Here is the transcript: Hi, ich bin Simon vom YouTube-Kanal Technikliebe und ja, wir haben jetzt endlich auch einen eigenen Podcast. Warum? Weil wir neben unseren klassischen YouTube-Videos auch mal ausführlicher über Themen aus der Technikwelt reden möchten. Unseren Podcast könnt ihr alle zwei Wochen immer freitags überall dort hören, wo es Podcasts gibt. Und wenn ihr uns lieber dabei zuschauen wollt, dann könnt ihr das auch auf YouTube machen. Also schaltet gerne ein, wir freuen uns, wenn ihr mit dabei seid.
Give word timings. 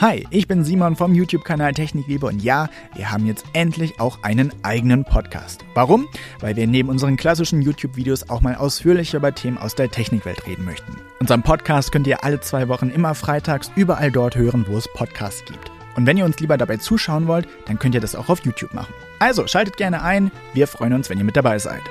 Hi, 0.00 0.24
ich 0.30 0.46
bin 0.46 0.62
Simon 0.62 0.94
vom 0.94 1.12
YouTube-Kanal 1.12 1.74
Technikliebe 1.74 2.24
und 2.24 2.40
ja, 2.40 2.68
wir 2.94 3.10
haben 3.10 3.26
jetzt 3.26 3.44
endlich 3.52 3.98
auch 3.98 4.22
einen 4.22 4.52
eigenen 4.62 5.02
Podcast. 5.02 5.64
Warum? 5.74 6.06
Weil 6.38 6.54
wir 6.54 6.68
neben 6.68 6.88
unseren 6.88 7.16
klassischen 7.16 7.62
YouTube-Videos 7.62 8.30
auch 8.30 8.40
mal 8.40 8.54
ausführlicher 8.54 9.18
über 9.18 9.34
Themen 9.34 9.58
aus 9.58 9.74
der 9.74 9.90
Technikwelt 9.90 10.46
reden 10.46 10.64
möchten. 10.64 10.98
Unseren 11.18 11.42
Podcast 11.42 11.90
könnt 11.90 12.06
ihr 12.06 12.22
alle 12.22 12.38
zwei 12.38 12.68
Wochen 12.68 12.90
immer 12.90 13.16
freitags 13.16 13.72
überall 13.74 14.12
dort 14.12 14.36
hören, 14.36 14.66
wo 14.68 14.76
es 14.76 14.86
Podcasts 14.94 15.44
gibt. 15.46 15.72
Und 15.96 16.06
wenn 16.06 16.16
ihr 16.16 16.26
uns 16.26 16.38
lieber 16.38 16.56
dabei 16.56 16.76
zuschauen 16.76 17.26
wollt, 17.26 17.48
dann 17.66 17.80
könnt 17.80 17.96
ihr 17.96 18.00
das 18.00 18.14
auch 18.14 18.28
auf 18.28 18.44
YouTube 18.44 18.74
machen. 18.74 18.94
Also 19.18 19.48
schaltet 19.48 19.78
gerne 19.78 20.02
ein, 20.04 20.30
wir 20.54 20.68
freuen 20.68 20.92
uns, 20.92 21.10
wenn 21.10 21.18
ihr 21.18 21.24
mit 21.24 21.36
dabei 21.36 21.58
seid. 21.58 21.82